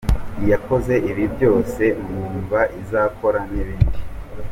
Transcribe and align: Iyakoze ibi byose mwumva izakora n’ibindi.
Iyakoze 0.43 0.93
ibi 1.09 1.23
byose 1.35 1.83
mwumva 2.05 2.59
izakora 2.81 3.39
n’ibindi. 3.51 3.97